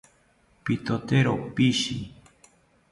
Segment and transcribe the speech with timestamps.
[0.63, 1.97] Pitotero pishi